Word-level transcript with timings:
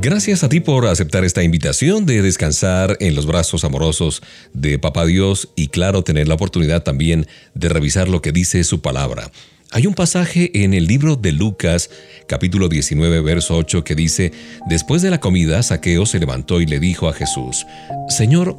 Gracias 0.00 0.44
a 0.44 0.48
ti 0.48 0.60
por 0.60 0.86
aceptar 0.86 1.24
esta 1.24 1.42
invitación 1.42 2.06
de 2.06 2.22
descansar 2.22 2.96
en 3.00 3.16
los 3.16 3.26
brazos 3.26 3.64
amorosos 3.64 4.22
de 4.52 4.78
Papá 4.78 5.04
Dios 5.04 5.48
y 5.56 5.68
claro, 5.68 6.04
tener 6.04 6.28
la 6.28 6.34
oportunidad 6.34 6.84
también 6.84 7.26
de 7.54 7.68
revisar 7.68 8.08
lo 8.08 8.22
que 8.22 8.30
dice 8.30 8.62
su 8.62 8.80
palabra. 8.80 9.32
Hay 9.72 9.88
un 9.88 9.94
pasaje 9.94 10.62
en 10.62 10.72
el 10.72 10.86
libro 10.86 11.16
de 11.16 11.32
Lucas, 11.32 11.90
capítulo 12.28 12.68
19, 12.68 13.20
verso 13.22 13.56
8, 13.56 13.82
que 13.82 13.96
dice, 13.96 14.30
Después 14.68 15.02
de 15.02 15.10
la 15.10 15.18
comida, 15.18 15.64
Saqueo 15.64 16.06
se 16.06 16.20
levantó 16.20 16.60
y 16.60 16.66
le 16.66 16.78
dijo 16.78 17.08
a 17.08 17.12
Jesús, 17.12 17.66
Señor, 18.08 18.56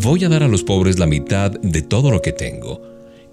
voy 0.00 0.22
a 0.22 0.28
dar 0.28 0.44
a 0.44 0.48
los 0.48 0.62
pobres 0.62 1.00
la 1.00 1.06
mitad 1.06 1.50
de 1.50 1.82
todo 1.82 2.12
lo 2.12 2.22
que 2.22 2.32
tengo, 2.32 2.80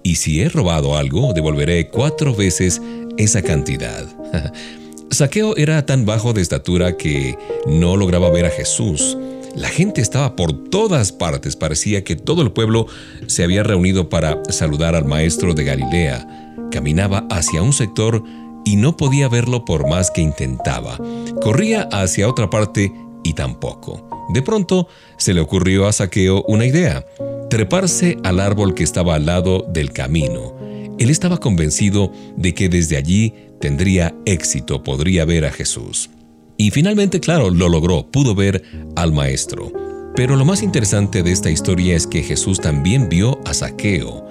y 0.02 0.16
si 0.16 0.40
he 0.40 0.48
robado 0.48 0.96
algo, 0.96 1.32
devolveré 1.32 1.88
cuatro 1.88 2.34
veces 2.34 2.82
esa 3.16 3.42
cantidad. 3.42 4.08
Saqueo 5.14 5.56
era 5.56 5.86
tan 5.86 6.04
bajo 6.04 6.32
de 6.32 6.42
estatura 6.42 6.96
que 6.96 7.38
no 7.66 7.96
lograba 7.96 8.30
ver 8.30 8.46
a 8.46 8.50
Jesús. 8.50 9.16
La 9.54 9.68
gente 9.68 10.00
estaba 10.00 10.34
por 10.34 10.52
todas 10.70 11.12
partes, 11.12 11.54
parecía 11.54 12.02
que 12.02 12.16
todo 12.16 12.42
el 12.42 12.50
pueblo 12.50 12.86
se 13.28 13.44
había 13.44 13.62
reunido 13.62 14.08
para 14.08 14.42
saludar 14.48 14.96
al 14.96 15.04
maestro 15.04 15.54
de 15.54 15.64
Galilea. 15.64 16.56
Caminaba 16.72 17.26
hacia 17.30 17.62
un 17.62 17.72
sector 17.72 18.24
y 18.64 18.74
no 18.74 18.96
podía 18.96 19.28
verlo 19.28 19.64
por 19.64 19.88
más 19.88 20.10
que 20.10 20.20
intentaba. 20.20 20.98
Corría 21.40 21.82
hacia 21.92 22.28
otra 22.28 22.50
parte 22.50 22.92
y 23.22 23.34
tampoco. 23.34 24.08
De 24.30 24.42
pronto 24.42 24.88
se 25.16 25.32
le 25.32 25.40
ocurrió 25.40 25.86
a 25.86 25.92
Saqueo 25.92 26.42
una 26.48 26.66
idea, 26.66 27.06
treparse 27.50 28.16
al 28.24 28.40
árbol 28.40 28.74
que 28.74 28.82
estaba 28.82 29.14
al 29.14 29.26
lado 29.26 29.64
del 29.68 29.92
camino. 29.92 30.73
Él 30.98 31.10
estaba 31.10 31.38
convencido 31.38 32.12
de 32.36 32.54
que 32.54 32.68
desde 32.68 32.96
allí 32.96 33.34
tendría 33.60 34.14
éxito, 34.26 34.82
podría 34.82 35.24
ver 35.24 35.44
a 35.44 35.52
Jesús. 35.52 36.10
Y 36.56 36.70
finalmente, 36.70 37.20
claro, 37.20 37.50
lo 37.50 37.68
logró, 37.68 38.10
pudo 38.10 38.34
ver 38.34 38.62
al 38.94 39.12
Maestro. 39.12 39.72
Pero 40.14 40.36
lo 40.36 40.44
más 40.44 40.62
interesante 40.62 41.22
de 41.22 41.32
esta 41.32 41.50
historia 41.50 41.96
es 41.96 42.06
que 42.06 42.22
Jesús 42.22 42.60
también 42.60 43.08
vio 43.08 43.40
a 43.44 43.54
Saqueo. 43.54 44.24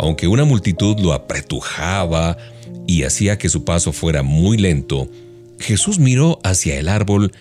Aunque 0.00 0.26
una 0.26 0.44
multitud 0.44 0.98
lo 0.98 1.12
apretujaba 1.12 2.36
y 2.86 3.04
hacía 3.04 3.38
que 3.38 3.48
su 3.48 3.64
paso 3.64 3.92
fuera 3.92 4.22
muy 4.22 4.56
lento, 4.56 5.08
Jesús 5.60 5.98
miró 5.98 6.40
hacia 6.42 6.78
el 6.78 6.88
árbol 6.88 7.32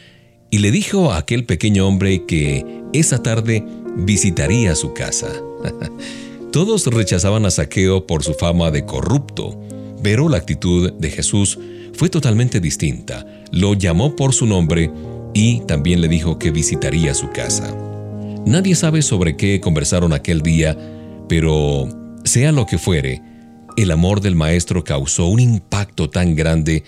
y 0.52 0.60
le 0.60 0.72
dijo 0.72 1.12
a 1.12 1.18
aquel 1.18 1.46
pequeño 1.46 1.88
hombre 1.88 2.26
que 2.26 2.84
esa 2.94 3.24
tarde 3.24 3.64
visitaría 3.96 4.76
su 4.76 4.94
casa. 4.94 5.30
Todos 6.52 6.88
rechazaban 6.88 7.46
a 7.46 7.52
Saqueo 7.52 8.08
por 8.08 8.24
su 8.24 8.34
fama 8.34 8.72
de 8.72 8.86
corrupto, 8.86 9.60
pero 10.02 10.30
la 10.30 10.38
actitud 10.38 10.94
de 10.94 11.10
Jesús 11.10 11.60
fue 11.94 12.10
totalmente 12.10 12.60
distinta. 12.60 13.26
Lo 13.52 13.74
llamó 13.74 14.16
por 14.16 14.34
su 14.34 14.46
nombre 14.46 14.90
y 15.34 15.60
también 15.62 16.00
le 16.00 16.08
dijo 16.08 16.40
que 16.40 16.52
visitaría 16.52 17.14
su 17.14 17.30
casa. 17.32 17.76
Nadie 18.46 18.76
sabe 18.76 19.02
sobre 19.02 19.36
qué 19.36 19.60
conversaron 19.60 20.14
aquel 20.14 20.42
día, 20.42 20.78
pero 21.28 21.90
sea 22.24 22.54
lo 22.54 22.66
que 22.66 22.78
fuere, 22.78 23.22
el 23.76 23.92
amor 23.92 24.22
del 24.22 24.36
Maestro 24.36 24.84
causó 24.84 25.28
un 25.28 25.42
impacto 25.42 26.10
tan 26.10 26.36
grande 26.36 26.84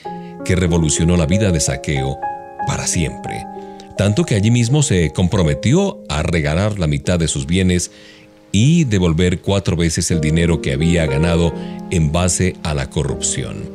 que 0.46 0.56
revolucionó 0.56 1.18
la 1.18 1.26
vida 1.26 1.52
de 1.52 1.60
Saqueo 1.60 2.18
para 2.66 2.88
siempre, 2.88 3.46
tanto 3.98 4.24
que 4.24 4.36
allí 4.36 4.52
mismo 4.52 4.84
se 4.84 5.12
comprometió 5.12 6.02
a 6.08 6.24
regalar 6.24 6.80
la 6.80 6.88
mitad 6.88 7.20
de 7.20 7.28
sus 7.28 7.46
bienes 7.46 7.92
y 8.52 8.84
devolver 8.84 9.42
cuatro 9.42 9.76
veces 9.76 10.10
el 10.12 10.22
dinero 10.22 10.62
que 10.62 10.74
había 10.74 11.06
ganado 11.06 11.54
en 11.92 12.12
base 12.12 12.56
a 12.64 12.74
la 12.74 12.90
corrupción. 12.90 13.70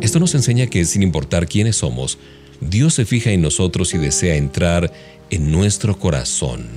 Esto 0.00 0.18
nos 0.18 0.34
enseña 0.34 0.66
que 0.66 0.84
sin 0.84 1.02
importar 1.02 1.46
quiénes 1.46 1.76
somos, 1.76 2.18
Dios 2.60 2.94
se 2.94 3.06
fija 3.06 3.30
en 3.30 3.42
nosotros 3.42 3.94
y 3.94 3.98
desea 3.98 4.36
entrar 4.36 4.92
en 5.30 5.50
nuestro 5.50 5.98
corazón. 5.98 6.68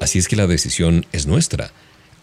Así 0.00 0.18
es 0.18 0.28
que 0.28 0.36
la 0.36 0.46
decisión 0.46 1.06
es 1.12 1.26
nuestra. 1.26 1.72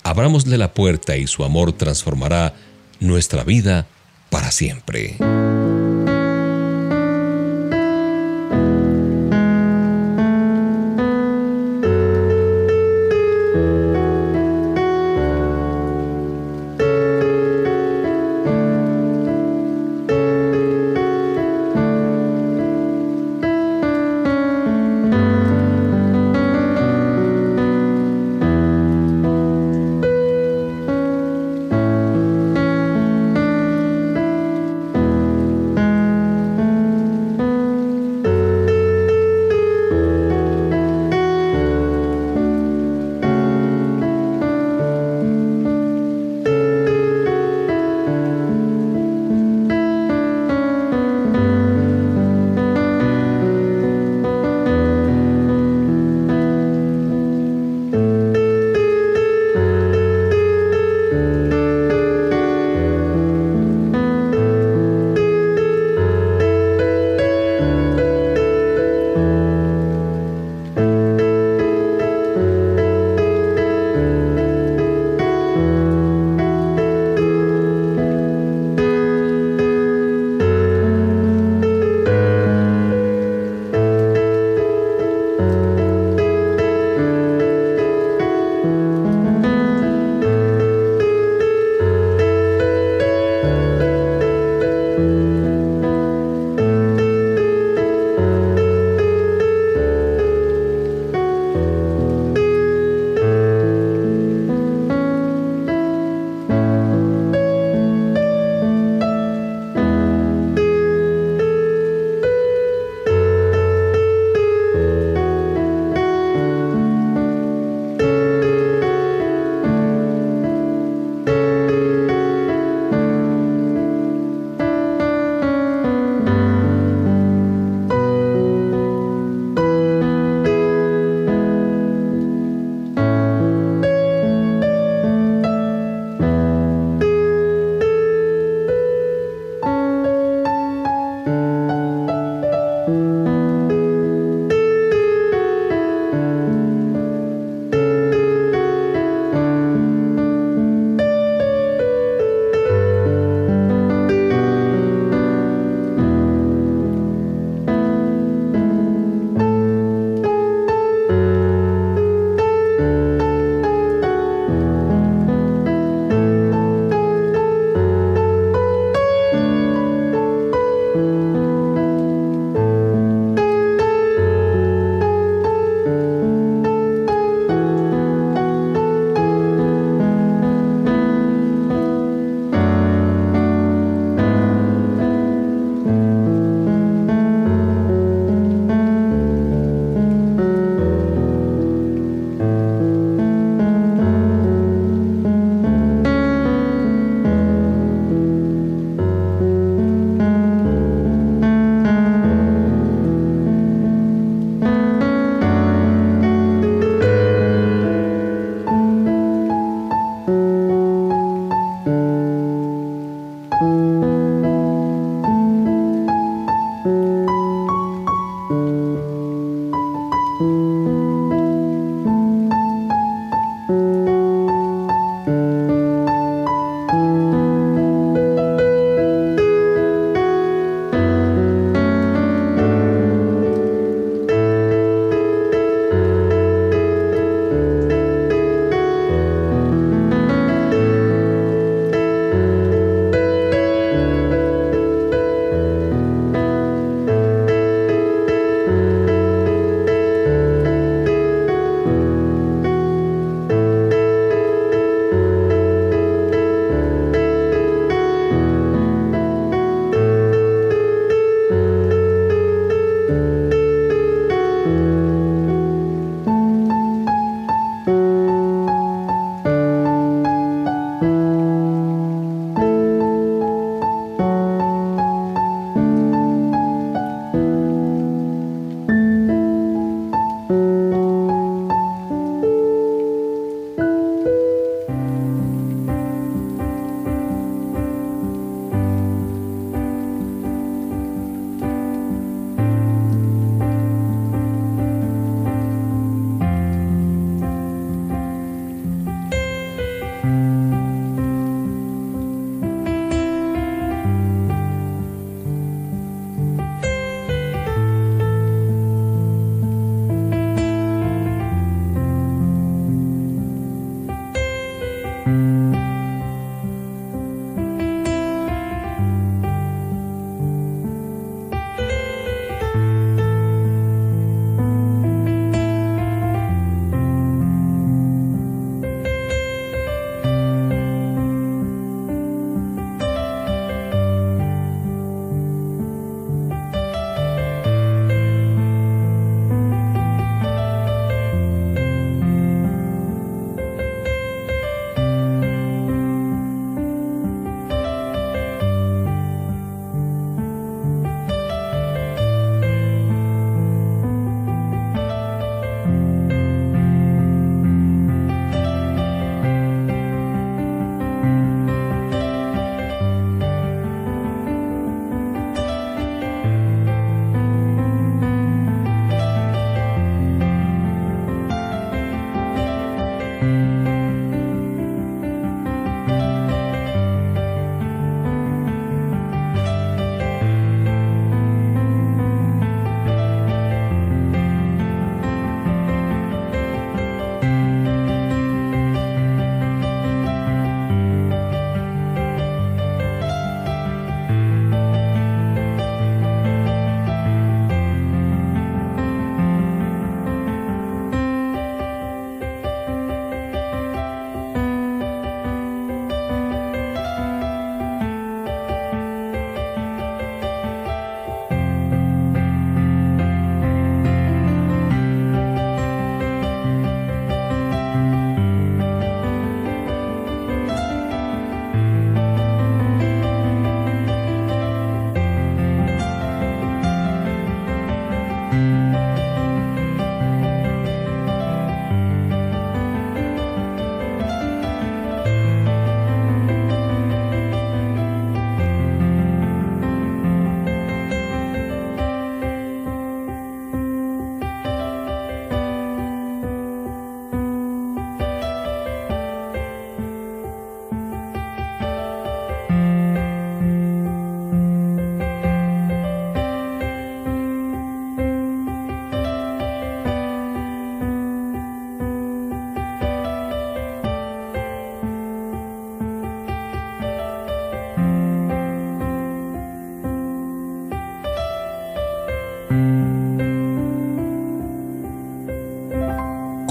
Abrámosle 0.03 0.57
la 0.57 0.73
puerta 0.73 1.17
y 1.17 1.27
su 1.27 1.43
amor 1.43 1.73
transformará 1.73 2.53
nuestra 2.99 3.43
vida 3.43 3.87
para 4.29 4.51
siempre. 4.51 5.17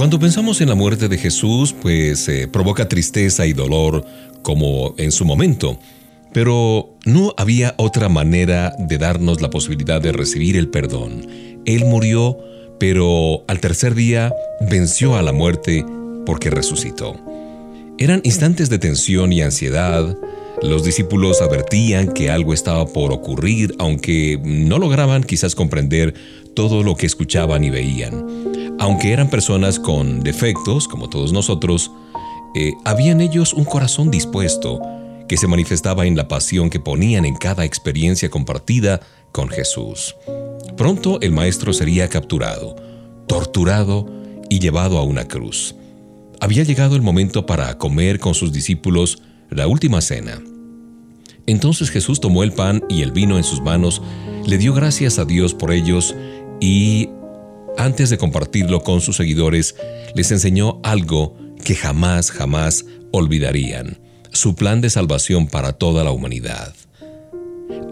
Cuando 0.05 0.19
pensamos 0.19 0.61
en 0.61 0.69
la 0.69 0.75
muerte 0.75 1.09
de 1.09 1.17
Jesús, 1.17 1.75
pues 1.81 2.29
eh, 2.29 2.47
provoca 2.47 2.91
tristeza 2.91 3.47
y 3.47 3.55
dolor 3.55 4.05
como 4.43 4.95
en 4.99 5.11
su 5.11 5.25
momento, 5.25 5.79
pero 6.35 6.95
no 7.07 7.33
había 7.39 7.75
otra 7.79 8.11
manera 8.11 8.75
de 8.79 8.99
darnos 8.99 9.41
la 9.41 9.49
posibilidad 9.49 10.03
de 10.03 10.13
recibir 10.13 10.59
el 10.59 10.69
perdón. 10.69 11.27
Él 11.65 11.87
murió, 11.87 12.37
pero 12.79 13.45
al 13.49 13.61
tercer 13.61 13.95
día 13.95 14.31
venció 14.71 15.17
a 15.17 15.23
la 15.23 15.33
muerte 15.33 15.87
porque 16.27 16.51
resucitó. 16.51 17.17
Eran 17.97 18.21
instantes 18.25 18.69
de 18.69 18.79
tensión 18.79 19.33
y 19.33 19.41
ansiedad. 19.41 20.19
Los 20.61 20.85
discípulos 20.85 21.41
advertían 21.41 22.09
que 22.09 22.31
algo 22.31 22.53
estaba 22.53 22.87
por 22.87 23.11
ocurrir, 23.11 23.75
aunque 23.79 24.39
no 24.45 24.79
lograban 24.79 25.25
quizás 25.25 25.55
comprender 25.55 26.13
todo 26.55 26.83
lo 26.83 26.95
que 26.95 27.07
escuchaban 27.07 27.65
y 27.65 27.71
veían. 27.71 28.45
Aunque 28.79 29.13
eran 29.13 29.31
personas 29.31 29.79
con 29.79 30.21
defectos, 30.21 30.89
como 30.89 31.09
todos 31.09 31.33
nosotros, 31.33 31.91
eh, 32.55 32.75
habían 32.85 33.21
ellos 33.21 33.53
un 33.53 33.65
corazón 33.65 34.11
dispuesto 34.11 34.81
que 35.29 35.37
se 35.37 35.47
manifestaba 35.47 36.07
en 36.07 36.17
la 36.17 36.29
pasión 36.29 36.71
que 36.71 36.81
ponían 36.81 37.25
en 37.25 37.37
cada 37.37 37.65
experiencia 37.65 38.31
compartida 38.31 39.01
con 39.33 39.49
Jesús. 39.49 40.15
Pronto 40.77 41.21
el 41.21 41.33
Maestro 41.33 41.73
sería 41.73 42.09
capturado, 42.09 42.77
torturado 43.27 44.07
y 44.51 44.59
llevado 44.59 44.99
a 44.99 45.03
una 45.03 45.27
cruz. 45.27 45.75
Había 46.41 46.65
llegado 46.65 46.97
el 46.97 47.03
momento 47.03 47.47
para 47.47 47.79
comer 47.79 48.19
con 48.19 48.35
sus 48.35 48.53
discípulos 48.53 49.23
la 49.51 49.67
última 49.67 50.01
cena. 50.01 50.43
Entonces 51.47 51.91
Jesús 51.91 52.21
tomó 52.21 52.43
el 52.43 52.53
pan 52.53 52.83
y 52.89 53.03
el 53.03 53.13
vino 53.13 53.37
en 53.37 53.45
sus 53.45 53.61
manos, 53.61 54.03
le 54.47 54.59
dio 54.59 54.75
gracias 54.75 55.19
a 55.19 55.25
Dios 55.25 55.55
por 55.55 55.73
ellos 55.73 56.15
y 56.61 57.09
antes 57.79 58.11
de 58.11 58.19
compartirlo 58.19 58.83
con 58.83 59.01
sus 59.01 59.17
seguidores, 59.17 59.77
les 60.15 60.31
enseñó 60.31 60.81
algo 60.83 61.37
que 61.65 61.75
jamás, 61.75 62.31
jamás 62.31 62.85
olvidarían, 63.11 63.99
su 64.33 64.55
plan 64.55 64.81
de 64.81 64.91
salvación 64.91 65.47
para 65.47 65.73
toda 65.73 66.05
la 66.05 66.11
humanidad. 66.11 66.75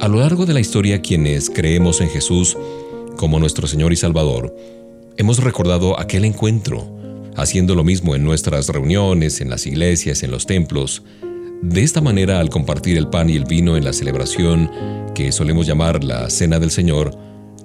A 0.01 0.09
lo 0.09 0.19
largo 0.19 0.47
de 0.47 0.55
la 0.55 0.61
historia, 0.61 1.01
quienes 1.01 1.49
creemos 1.49 2.01
en 2.01 2.09
Jesús 2.09 2.57
como 3.17 3.39
nuestro 3.39 3.67
Señor 3.67 3.93
y 3.93 3.97
Salvador, 3.97 4.55
hemos 5.17 5.39
recordado 5.39 5.99
aquel 5.99 6.25
encuentro, 6.25 6.99
haciendo 7.37 7.75
lo 7.75 7.85
mismo 7.85 8.15
en 8.15 8.25
nuestras 8.25 8.69
reuniones, 8.69 9.41
en 9.41 9.49
las 9.49 9.67
iglesias, 9.67 10.23
en 10.23 10.31
los 10.31 10.47
templos. 10.47 11.03
De 11.63 11.83
esta 11.83 12.01
manera, 12.01 12.41
al 12.41 12.51
compartir 12.51 12.99
el 12.99 13.09
pan 13.09 13.31
y 13.31 13.37
el 13.37 13.45
vino 13.45 13.77
en 13.77 13.85
la 13.85 13.93
celebración 13.93 14.71
que 15.15 15.31
solemos 15.31 15.67
llamar 15.67 16.03
la 16.03 16.29
Cena 16.31 16.59
del 16.59 16.71
Señor, 16.71 17.17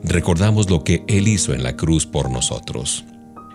recordamos 0.04 0.70
lo 0.70 0.84
que 0.84 1.04
Él 1.08 1.28
hizo 1.28 1.54
en 1.54 1.64
la 1.64 1.76
cruz 1.76 2.06
por 2.06 2.30
nosotros. 2.30 3.06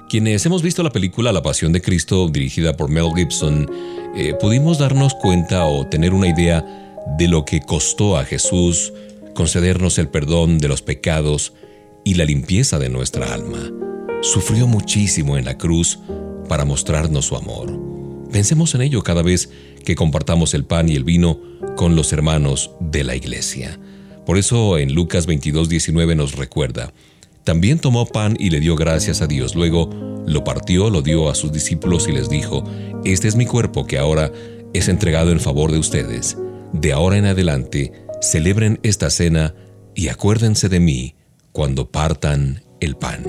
Quienes 0.08 0.44
hemos 0.44 0.62
visto 0.62 0.82
la 0.82 0.90
película 0.90 1.32
La 1.32 1.42
Pasión 1.42 1.72
de 1.72 1.80
Cristo 1.80 2.28
dirigida 2.28 2.76
por 2.76 2.90
Mel 2.90 3.12
Gibson, 3.16 3.70
eh, 4.14 4.34
pudimos 4.38 4.78
darnos 4.78 5.14
cuenta 5.14 5.64
o 5.64 5.86
tener 5.86 6.12
una 6.12 6.28
idea 6.28 6.64
de 7.18 7.28
lo 7.28 7.44
que 7.44 7.60
costó 7.60 8.18
a 8.18 8.24
Jesús 8.24 8.92
concedernos 9.34 9.98
el 9.98 10.08
perdón 10.08 10.58
de 10.58 10.68
los 10.68 10.82
pecados 10.82 11.54
y 12.04 12.14
la 12.14 12.24
limpieza 12.24 12.78
de 12.78 12.88
nuestra 12.88 13.32
alma. 13.32 13.70
Sufrió 14.20 14.66
muchísimo 14.66 15.36
en 15.36 15.44
la 15.44 15.56
cruz 15.56 15.98
para 16.48 16.64
mostrarnos 16.64 17.26
su 17.26 17.36
amor. 17.36 17.72
Pensemos 18.30 18.74
en 18.74 18.82
ello 18.82 19.02
cada 19.02 19.22
vez 19.22 19.50
que 19.84 19.94
compartamos 19.94 20.54
el 20.54 20.64
pan 20.64 20.88
y 20.88 20.94
el 20.94 21.04
vino 21.04 21.40
con 21.76 21.96
los 21.96 22.12
hermanos 22.12 22.70
de 22.80 23.04
la 23.04 23.16
iglesia. 23.16 23.78
Por 24.26 24.38
eso 24.38 24.78
en 24.78 24.94
Lucas 24.94 25.26
22, 25.26 25.68
19 25.68 26.14
nos 26.14 26.36
recuerda, 26.36 26.92
también 27.44 27.78
tomó 27.78 28.06
pan 28.06 28.36
y 28.38 28.50
le 28.50 28.60
dio 28.60 28.76
gracias 28.76 29.20
a 29.20 29.26
Dios. 29.26 29.54
Luego 29.54 29.90
lo 30.26 30.44
partió, 30.44 30.90
lo 30.90 31.02
dio 31.02 31.28
a 31.28 31.34
sus 31.34 31.52
discípulos 31.52 32.06
y 32.08 32.12
les 32.12 32.28
dijo, 32.28 32.64
Este 33.04 33.26
es 33.26 33.34
mi 33.34 33.46
cuerpo 33.46 33.86
que 33.86 33.98
ahora 33.98 34.30
es 34.72 34.88
entregado 34.88 35.32
en 35.32 35.40
favor 35.40 35.72
de 35.72 35.78
ustedes. 35.78 36.38
De 36.72 36.92
ahora 36.92 37.18
en 37.18 37.26
adelante, 37.26 37.92
celebren 38.20 38.78
esta 38.82 39.10
cena 39.10 39.54
y 39.94 40.08
acuérdense 40.08 40.68
de 40.68 40.80
mí 40.80 41.14
cuando 41.50 41.90
partan 41.90 42.62
el 42.80 42.96
pan. 42.96 43.24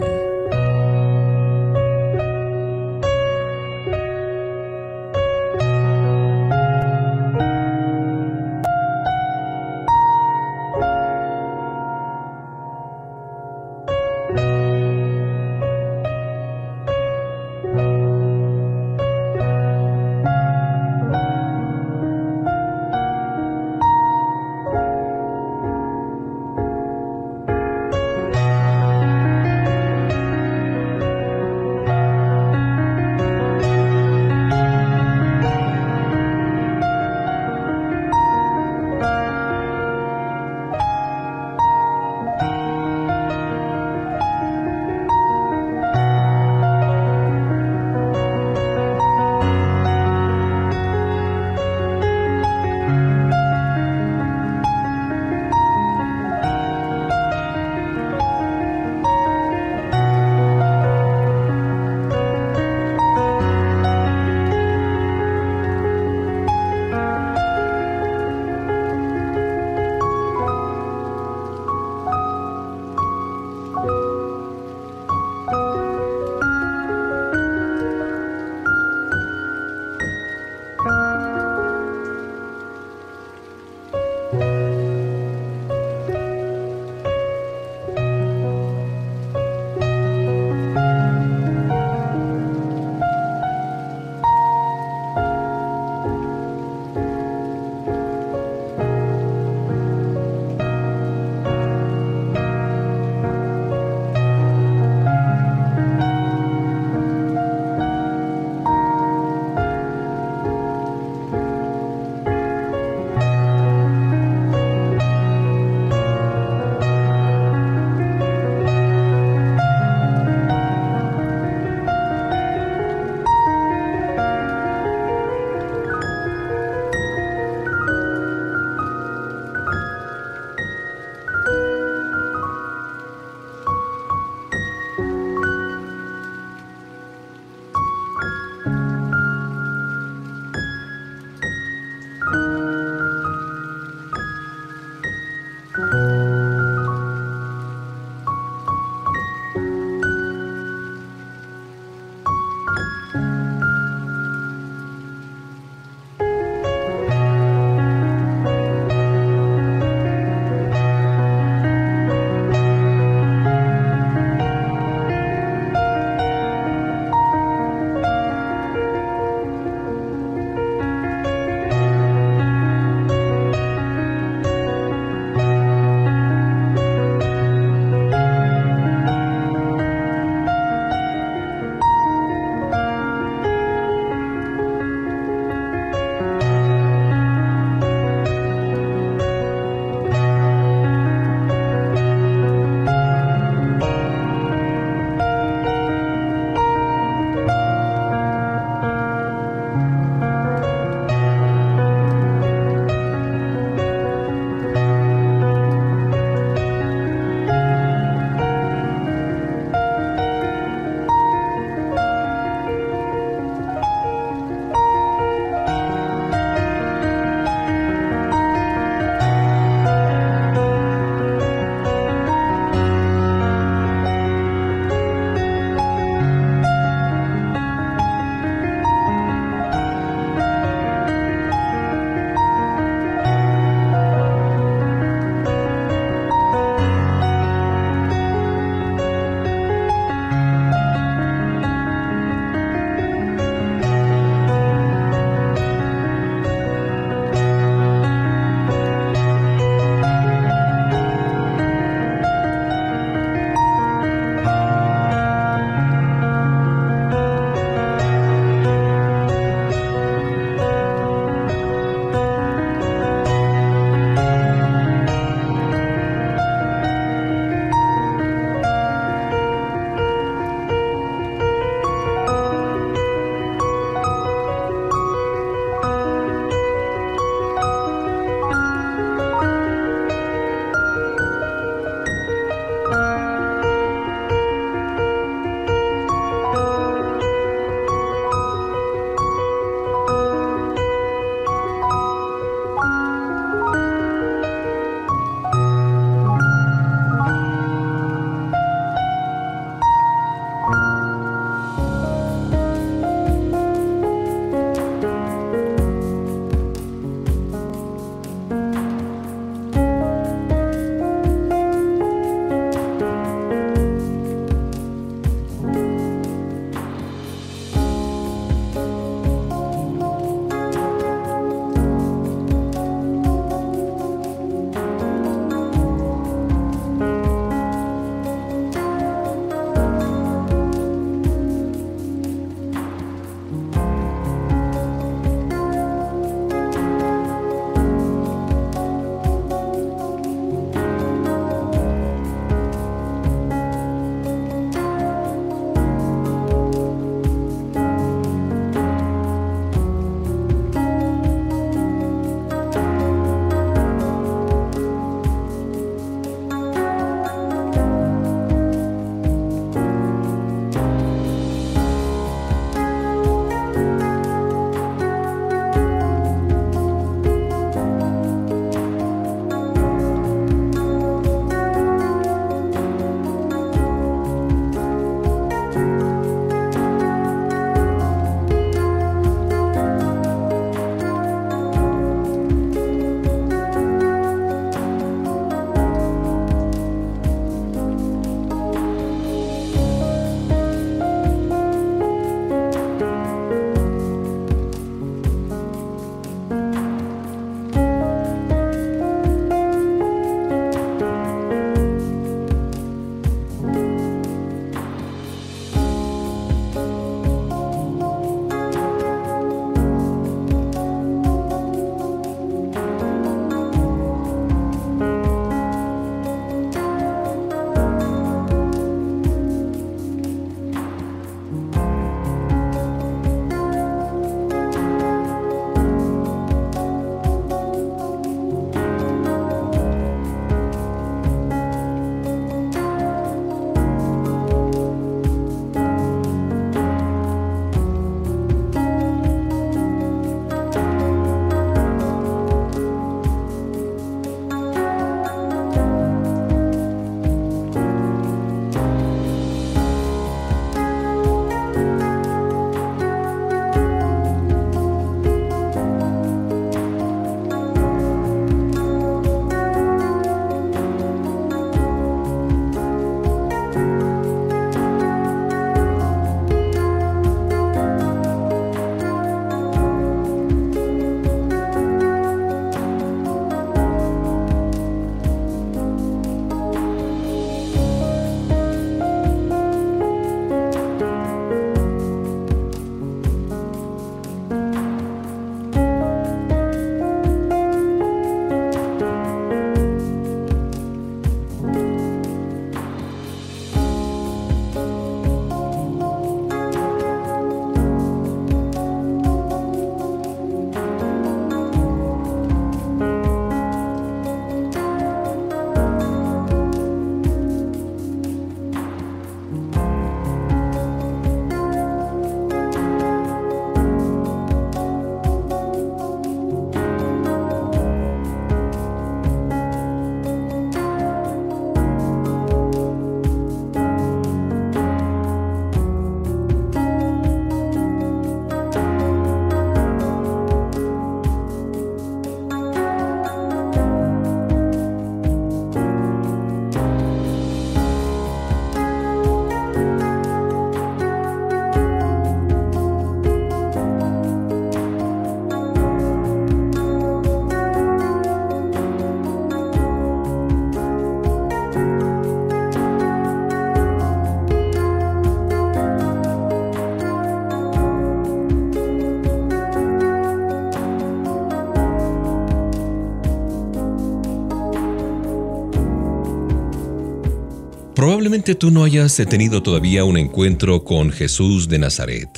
Probablemente 568.24 568.56
tú 568.56 568.72
no 568.72 568.86
hayas 568.86 569.18
tenido 569.30 569.62
todavía 569.62 570.06
un 570.06 570.16
encuentro 570.16 570.86
con 570.86 571.12
Jesús 571.12 571.68
de 571.68 571.78
Nazaret. 571.78 572.30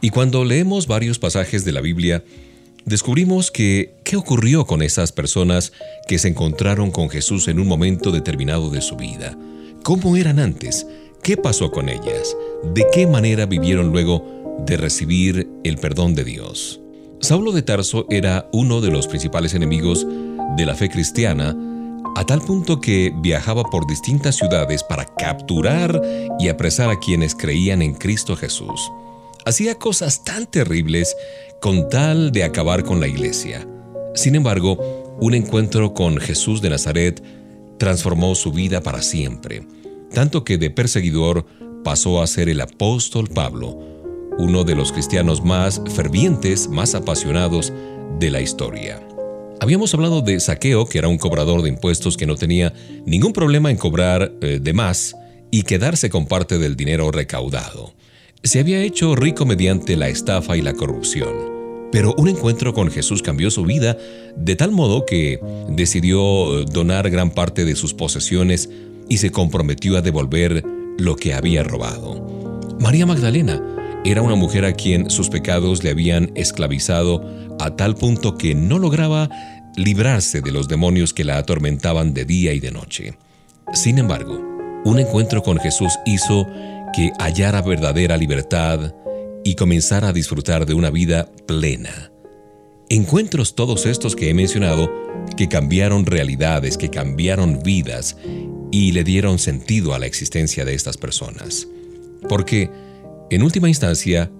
Y 0.00 0.10
cuando 0.10 0.44
leemos 0.44 0.86
varios 0.86 1.18
pasajes 1.18 1.64
de 1.64 1.72
la 1.72 1.80
Biblia, 1.80 2.22
descubrimos 2.84 3.50
que 3.50 3.96
qué 4.04 4.14
ocurrió 4.14 4.64
con 4.64 4.80
esas 4.80 5.10
personas 5.10 5.72
que 6.06 6.20
se 6.20 6.28
encontraron 6.28 6.92
con 6.92 7.10
Jesús 7.10 7.48
en 7.48 7.58
un 7.58 7.66
momento 7.66 8.12
determinado 8.12 8.70
de 8.70 8.80
su 8.80 8.94
vida. 8.94 9.36
¿Cómo 9.82 10.16
eran 10.16 10.38
antes? 10.38 10.86
¿Qué 11.20 11.36
pasó 11.36 11.72
con 11.72 11.88
ellas? 11.88 12.36
¿De 12.72 12.86
qué 12.92 13.08
manera 13.08 13.44
vivieron 13.44 13.90
luego 13.90 14.62
de 14.64 14.76
recibir 14.76 15.48
el 15.64 15.78
perdón 15.78 16.14
de 16.14 16.22
Dios? 16.22 16.80
Saulo 17.18 17.50
de 17.50 17.62
Tarso 17.62 18.06
era 18.08 18.48
uno 18.52 18.80
de 18.80 18.92
los 18.92 19.08
principales 19.08 19.52
enemigos 19.54 20.06
de 20.56 20.64
la 20.64 20.76
fe 20.76 20.88
cristiana, 20.90 21.56
a 22.16 22.24
tal 22.24 22.40
punto 22.40 22.80
que 22.80 23.12
viajaba 23.16 23.64
por 23.64 23.86
distintas 23.86 24.36
ciudades 24.36 24.82
para 24.82 25.04
capturar 25.04 26.00
y 26.38 26.48
apresar 26.48 26.90
a 26.90 26.98
quienes 26.98 27.34
creían 27.34 27.82
en 27.82 27.94
Cristo 27.94 28.36
Jesús. 28.36 28.92
Hacía 29.44 29.74
cosas 29.74 30.24
tan 30.24 30.46
terribles 30.46 31.16
con 31.60 31.88
tal 31.88 32.32
de 32.32 32.44
acabar 32.44 32.84
con 32.84 33.00
la 33.00 33.08
iglesia. 33.08 33.66
Sin 34.14 34.36
embargo, 34.36 34.78
un 35.20 35.34
encuentro 35.34 35.92
con 35.92 36.18
Jesús 36.18 36.62
de 36.62 36.70
Nazaret 36.70 37.22
transformó 37.78 38.34
su 38.34 38.52
vida 38.52 38.80
para 38.80 39.02
siempre, 39.02 39.66
tanto 40.12 40.44
que 40.44 40.56
de 40.56 40.70
perseguidor 40.70 41.46
pasó 41.82 42.22
a 42.22 42.26
ser 42.26 42.48
el 42.48 42.60
apóstol 42.60 43.28
Pablo, 43.28 43.78
uno 44.38 44.64
de 44.64 44.74
los 44.74 44.92
cristianos 44.92 45.44
más 45.44 45.82
fervientes, 45.94 46.68
más 46.68 46.94
apasionados 46.94 47.72
de 48.18 48.30
la 48.30 48.40
historia. 48.40 49.00
Habíamos 49.64 49.94
hablado 49.94 50.20
de 50.20 50.40
Saqueo, 50.40 50.84
que 50.84 50.98
era 50.98 51.08
un 51.08 51.16
cobrador 51.16 51.62
de 51.62 51.70
impuestos 51.70 52.18
que 52.18 52.26
no 52.26 52.36
tenía 52.36 52.74
ningún 53.06 53.32
problema 53.32 53.70
en 53.70 53.78
cobrar 53.78 54.30
eh, 54.42 54.58
de 54.60 54.72
más 54.74 55.16
y 55.50 55.62
quedarse 55.62 56.10
con 56.10 56.26
parte 56.26 56.58
del 56.58 56.76
dinero 56.76 57.10
recaudado. 57.10 57.94
Se 58.42 58.60
había 58.60 58.82
hecho 58.82 59.16
rico 59.16 59.46
mediante 59.46 59.96
la 59.96 60.10
estafa 60.10 60.58
y 60.58 60.60
la 60.60 60.74
corrupción. 60.74 61.30
Pero 61.90 62.14
un 62.18 62.28
encuentro 62.28 62.74
con 62.74 62.90
Jesús 62.90 63.22
cambió 63.22 63.50
su 63.50 63.64
vida 63.64 63.96
de 64.36 64.54
tal 64.54 64.70
modo 64.70 65.06
que 65.06 65.40
decidió 65.70 66.60
eh, 66.60 66.66
donar 66.70 67.08
gran 67.08 67.30
parte 67.30 67.64
de 67.64 67.74
sus 67.74 67.94
posesiones 67.94 68.68
y 69.08 69.16
se 69.16 69.30
comprometió 69.30 69.96
a 69.96 70.02
devolver 70.02 70.62
lo 70.98 71.16
que 71.16 71.32
había 71.32 71.62
robado. 71.62 72.68
María 72.80 73.06
Magdalena 73.06 73.62
era 74.04 74.20
una 74.20 74.34
mujer 74.34 74.66
a 74.66 74.74
quien 74.74 75.08
sus 75.08 75.30
pecados 75.30 75.82
le 75.82 75.88
habían 75.88 76.32
esclavizado 76.34 77.24
a 77.58 77.74
tal 77.76 77.94
punto 77.94 78.36
que 78.36 78.54
no 78.54 78.78
lograba 78.78 79.30
librarse 79.76 80.40
de 80.40 80.52
los 80.52 80.68
demonios 80.68 81.12
que 81.12 81.24
la 81.24 81.38
atormentaban 81.38 82.14
de 82.14 82.24
día 82.24 82.52
y 82.52 82.60
de 82.60 82.70
noche. 82.70 83.18
Sin 83.72 83.98
embargo, 83.98 84.40
un 84.84 84.98
encuentro 84.98 85.42
con 85.42 85.58
Jesús 85.58 85.92
hizo 86.06 86.46
que 86.92 87.12
hallara 87.18 87.62
verdadera 87.62 88.16
libertad 88.16 88.94
y 89.44 89.54
comenzara 89.54 90.08
a 90.08 90.12
disfrutar 90.12 90.66
de 90.66 90.74
una 90.74 90.90
vida 90.90 91.28
plena. 91.46 92.10
Encuentros 92.88 93.54
todos 93.54 93.86
estos 93.86 94.14
que 94.14 94.30
he 94.30 94.34
mencionado 94.34 94.90
que 95.36 95.48
cambiaron 95.48 96.06
realidades, 96.06 96.76
que 96.76 96.90
cambiaron 96.90 97.60
vidas 97.62 98.16
y 98.70 98.92
le 98.92 99.04
dieron 99.04 99.38
sentido 99.38 99.94
a 99.94 99.98
la 99.98 100.06
existencia 100.06 100.64
de 100.64 100.74
estas 100.74 100.96
personas. 100.96 101.66
Porque, 102.28 102.70
en 103.30 103.42
última 103.42 103.68
instancia, 103.68 104.30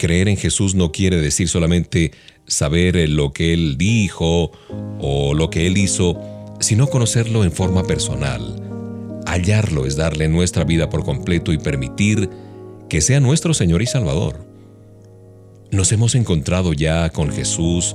creer 0.00 0.28
en 0.28 0.38
Jesús 0.38 0.74
no 0.74 0.92
quiere 0.92 1.20
decir 1.20 1.48
solamente 1.48 2.12
saber 2.46 3.08
lo 3.10 3.34
que 3.34 3.52
Él 3.52 3.76
dijo 3.76 4.50
o 4.98 5.34
lo 5.34 5.50
que 5.50 5.66
Él 5.66 5.76
hizo, 5.76 6.18
sino 6.58 6.86
conocerlo 6.86 7.44
en 7.44 7.52
forma 7.52 7.84
personal. 7.84 9.22
Hallarlo 9.26 9.84
es 9.84 9.96
darle 9.96 10.28
nuestra 10.28 10.64
vida 10.64 10.88
por 10.88 11.04
completo 11.04 11.52
y 11.52 11.58
permitir 11.58 12.30
que 12.88 13.02
sea 13.02 13.20
nuestro 13.20 13.52
Señor 13.52 13.82
y 13.82 13.86
Salvador. 13.86 14.46
¿Nos 15.70 15.92
hemos 15.92 16.14
encontrado 16.14 16.72
ya 16.72 17.10
con 17.10 17.30
Jesús 17.30 17.94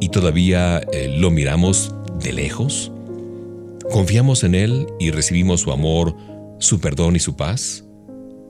y 0.00 0.10
todavía 0.10 0.78
eh, 0.92 1.14
lo 1.18 1.32
miramos 1.32 1.92
de 2.22 2.32
lejos? 2.32 2.92
¿Confiamos 3.90 4.44
en 4.44 4.54
Él 4.54 4.86
y 5.00 5.10
recibimos 5.10 5.60
su 5.60 5.72
amor, 5.72 6.14
su 6.60 6.80
perdón 6.80 7.16
y 7.16 7.18
su 7.18 7.34
paz? 7.34 7.84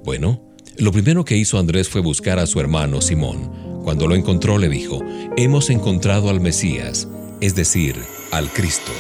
Bueno, 0.05 0.52
lo 0.79 0.93
primero 0.93 1.25
que 1.25 1.37
hizo 1.37 1.59
Andrés 1.59 1.89
fue 1.89 2.01
buscar 2.01 2.39
a 2.39 2.47
su 2.47 2.61
hermano 2.61 3.01
Simón. 3.01 3.83
Cuando 3.85 4.07
lo 4.07 4.15
encontró 4.15 4.59
le 4.59 4.69
dijo, 4.69 5.01
hemos 5.37 5.71
encontrado 5.71 6.31
al 6.31 6.41
Mesías, 6.41 7.09
es 7.41 7.55
decir, 7.55 7.97
al 8.31 8.51
Cristo. 8.51 8.93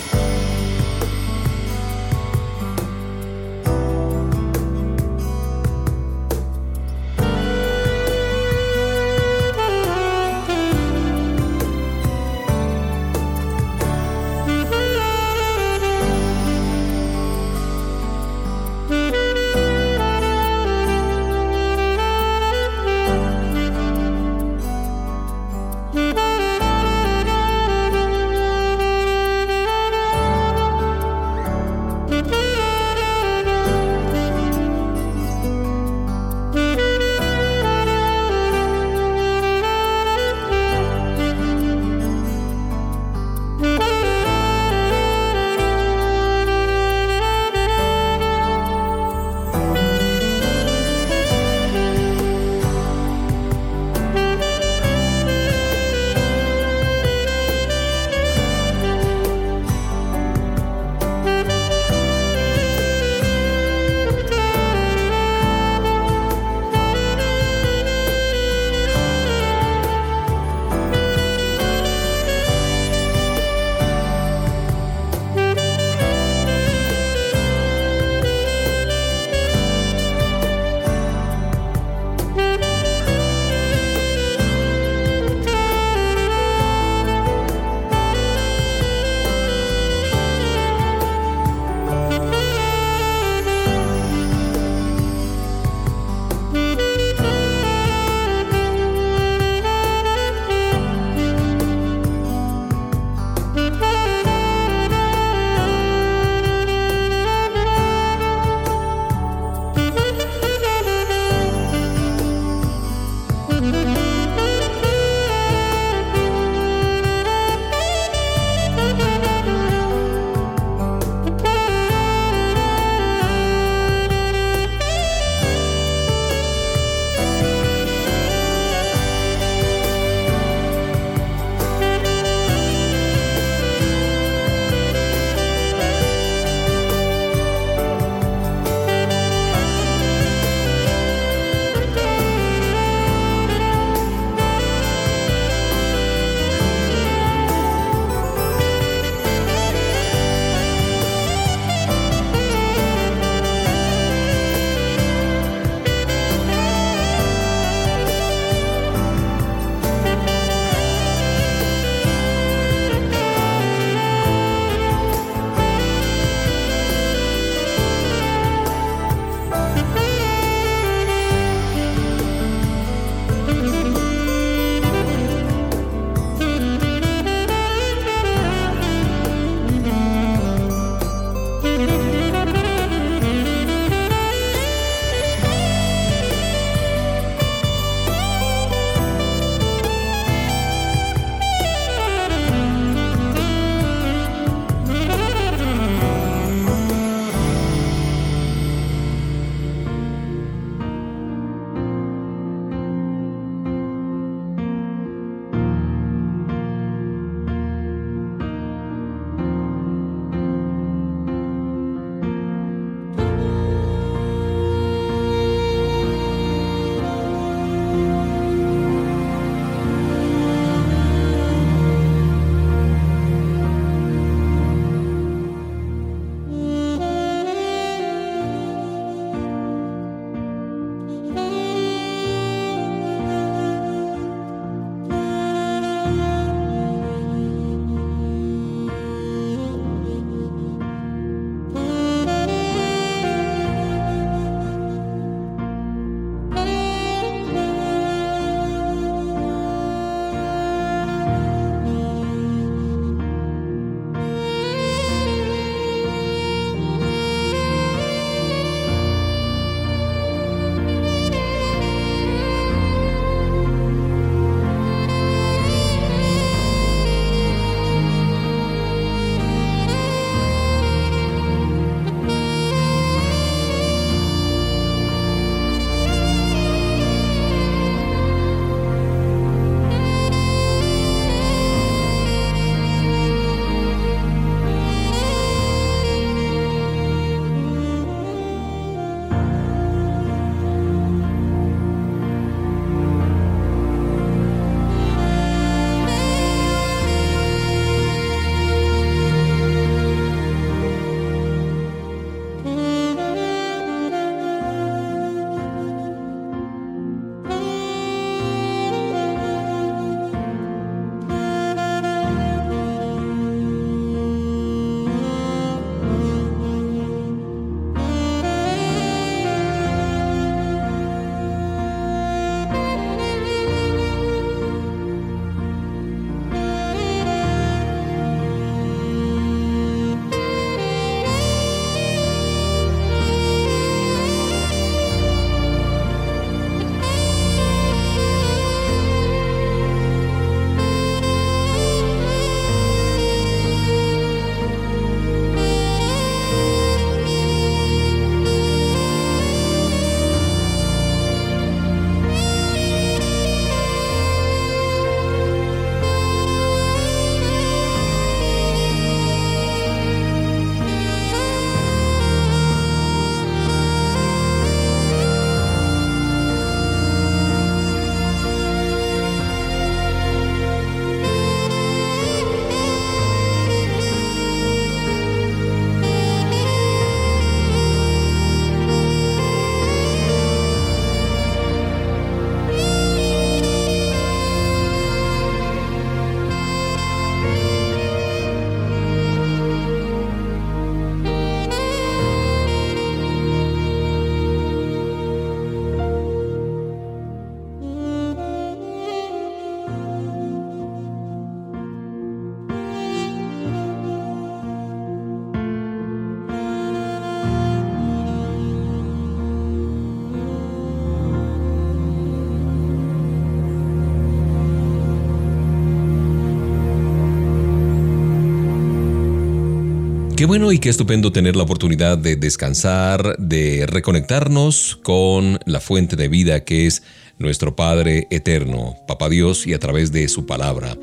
Qué 420.42 420.46
bueno 420.46 420.72
y 420.72 420.80
qué 420.80 420.88
estupendo 420.88 421.30
tener 421.30 421.54
la 421.54 421.62
oportunidad 421.62 422.18
de 422.18 422.34
descansar, 422.34 423.36
de 423.38 423.86
reconectarnos 423.86 424.98
con 425.00 425.60
la 425.66 425.78
fuente 425.78 426.16
de 426.16 426.26
vida 426.26 426.64
que 426.64 426.88
es 426.88 427.04
nuestro 427.38 427.76
Padre 427.76 428.26
eterno, 428.28 428.96
Papá 429.06 429.28
Dios, 429.28 429.68
y 429.68 429.72
a 429.72 429.78
través 429.78 430.10
de 430.10 430.26
su 430.26 430.44
palabra. 430.44 430.98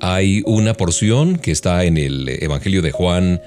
Hay 0.00 0.42
una 0.44 0.74
porción 0.74 1.38
que 1.38 1.52
está 1.52 1.84
en 1.84 1.98
el 1.98 2.28
Evangelio 2.42 2.82
de 2.82 2.90
Juan, 2.90 3.40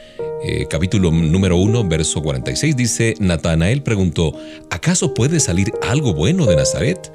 eh, 0.45 0.65
capítulo 0.69 1.11
número 1.11 1.57
1, 1.57 1.89
verso 1.89 2.23
46. 2.23 2.77
Dice, 2.77 3.15
Natanael 3.19 3.83
preguntó, 3.83 4.39
¿acaso 4.69 5.13
puede 5.13 5.41
salir 5.41 5.73
algo 5.81 6.13
bueno 6.13 6.45
de 6.45 6.55
Nazaret? 6.55 7.11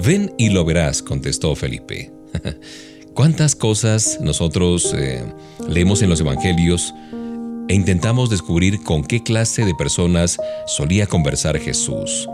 Ven 0.00 0.32
y 0.38 0.50
lo 0.50 0.64
verás, 0.64 1.02
contestó 1.02 1.56
Felipe. 1.56 2.12
¿Cuántas 3.14 3.56
cosas 3.56 4.18
nosotros 4.20 4.94
eh, 4.96 5.24
leemos 5.68 6.02
en 6.02 6.10
los 6.10 6.20
Evangelios 6.20 6.94
e 7.68 7.74
intentamos 7.74 8.30
descubrir 8.30 8.82
con 8.82 9.04
qué 9.04 9.22
clase 9.22 9.64
de 9.64 9.74
personas 9.74 10.38
solía 10.66 11.06
conversar 11.06 11.58
Jesús? 11.58 12.28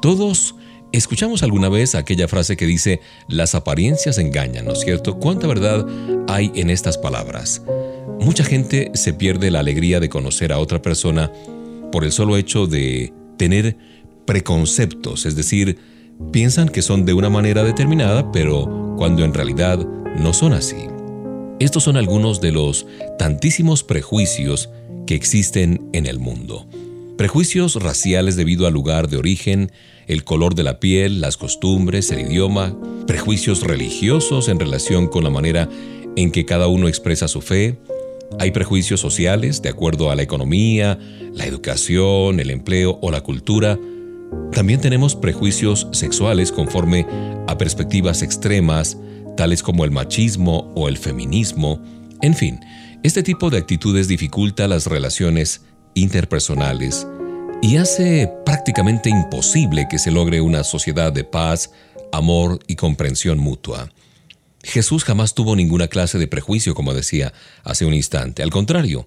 Todos 0.00 0.54
Escuchamos 0.92 1.42
alguna 1.42 1.68
vez 1.68 1.94
aquella 1.94 2.28
frase 2.28 2.56
que 2.56 2.64
dice, 2.64 3.00
las 3.28 3.54
apariencias 3.54 4.18
engañan, 4.18 4.64
¿no 4.64 4.72
es 4.72 4.80
cierto? 4.80 5.18
¿Cuánta 5.18 5.46
verdad 5.46 5.84
hay 6.28 6.52
en 6.54 6.70
estas 6.70 6.96
palabras? 6.96 7.62
Mucha 8.20 8.44
gente 8.44 8.92
se 8.94 9.12
pierde 9.12 9.50
la 9.50 9.58
alegría 9.58 10.00
de 10.00 10.08
conocer 10.08 10.52
a 10.52 10.58
otra 10.58 10.80
persona 10.80 11.30
por 11.92 12.04
el 12.04 12.12
solo 12.12 12.36
hecho 12.36 12.66
de 12.66 13.12
tener 13.36 13.76
preconceptos, 14.26 15.26
es 15.26 15.36
decir, 15.36 15.78
piensan 16.32 16.68
que 16.68 16.82
son 16.82 17.04
de 17.04 17.12
una 17.12 17.28
manera 17.28 17.62
determinada, 17.62 18.32
pero 18.32 18.94
cuando 18.96 19.24
en 19.24 19.34
realidad 19.34 19.78
no 20.18 20.32
son 20.32 20.54
así. 20.54 20.76
Estos 21.58 21.84
son 21.84 21.96
algunos 21.96 22.42
de 22.42 22.52
los 22.52 22.86
tantísimos 23.18 23.82
prejuicios 23.82 24.68
que 25.06 25.14
existen 25.14 25.88
en 25.94 26.04
el 26.04 26.18
mundo. 26.18 26.66
Prejuicios 27.16 27.82
raciales 27.82 28.36
debido 28.36 28.66
al 28.66 28.74
lugar 28.74 29.08
de 29.08 29.16
origen, 29.16 29.72
el 30.06 30.22
color 30.22 30.54
de 30.54 30.64
la 30.64 30.80
piel, 30.80 31.22
las 31.22 31.38
costumbres, 31.38 32.10
el 32.10 32.30
idioma, 32.30 32.76
prejuicios 33.06 33.62
religiosos 33.62 34.48
en 34.48 34.60
relación 34.60 35.06
con 35.06 35.24
la 35.24 35.30
manera 35.30 35.66
en 36.14 36.30
que 36.30 36.44
cada 36.44 36.66
uno 36.66 36.88
expresa 36.88 37.26
su 37.26 37.40
fe. 37.40 37.78
Hay 38.38 38.50
prejuicios 38.50 39.00
sociales 39.00 39.62
de 39.62 39.70
acuerdo 39.70 40.10
a 40.10 40.14
la 40.14 40.22
economía, 40.22 40.98
la 41.32 41.46
educación, 41.46 42.38
el 42.38 42.50
empleo 42.50 42.98
o 43.00 43.10
la 43.10 43.22
cultura. 43.22 43.78
También 44.52 44.82
tenemos 44.82 45.16
prejuicios 45.16 45.88
sexuales 45.92 46.52
conforme 46.52 47.06
a 47.46 47.56
perspectivas 47.56 48.20
extremas, 48.20 48.98
tales 49.36 49.62
como 49.62 49.84
el 49.84 49.90
machismo 49.90 50.72
o 50.74 50.88
el 50.88 50.96
feminismo. 50.98 51.82
En 52.22 52.34
fin, 52.34 52.60
este 53.02 53.22
tipo 53.22 53.50
de 53.50 53.58
actitudes 53.58 54.08
dificulta 54.08 54.66
las 54.66 54.86
relaciones 54.86 55.62
interpersonales 55.94 57.06
y 57.62 57.76
hace 57.76 58.30
prácticamente 58.44 59.10
imposible 59.10 59.86
que 59.88 59.98
se 59.98 60.10
logre 60.10 60.40
una 60.40 60.64
sociedad 60.64 61.12
de 61.12 61.24
paz, 61.24 61.70
amor 62.12 62.60
y 62.66 62.76
comprensión 62.76 63.38
mutua. 63.38 63.90
Jesús 64.62 65.04
jamás 65.04 65.34
tuvo 65.34 65.54
ninguna 65.54 65.88
clase 65.88 66.18
de 66.18 66.26
prejuicio, 66.26 66.74
como 66.74 66.94
decía 66.94 67.32
hace 67.62 67.84
un 67.84 67.94
instante. 67.94 68.42
Al 68.42 68.50
contrario, 68.50 69.06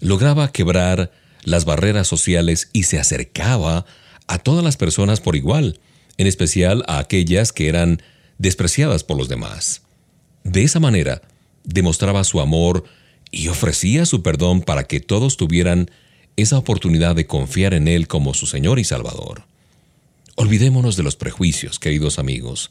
lograba 0.00 0.50
quebrar 0.52 1.12
las 1.44 1.64
barreras 1.64 2.08
sociales 2.08 2.70
y 2.72 2.84
se 2.84 2.98
acercaba 2.98 3.84
a 4.26 4.38
todas 4.38 4.64
las 4.64 4.76
personas 4.76 5.20
por 5.20 5.36
igual, 5.36 5.78
en 6.16 6.26
especial 6.26 6.82
a 6.88 6.98
aquellas 6.98 7.52
que 7.52 7.68
eran 7.68 8.02
despreciadas 8.38 9.04
por 9.04 9.16
los 9.16 9.28
demás. 9.28 9.82
De 10.44 10.62
esa 10.62 10.80
manera, 10.80 11.22
demostraba 11.64 12.24
su 12.24 12.40
amor 12.40 12.84
y 13.30 13.48
ofrecía 13.48 14.06
su 14.06 14.22
perdón 14.22 14.62
para 14.62 14.84
que 14.84 15.00
todos 15.00 15.36
tuvieran 15.36 15.90
esa 16.36 16.58
oportunidad 16.58 17.16
de 17.16 17.26
confiar 17.26 17.74
en 17.74 17.88
Él 17.88 18.08
como 18.08 18.34
su 18.34 18.46
Señor 18.46 18.78
y 18.78 18.84
Salvador. 18.84 19.44
Olvidémonos 20.36 20.96
de 20.96 21.02
los 21.02 21.16
prejuicios, 21.16 21.78
queridos 21.78 22.18
amigos. 22.18 22.70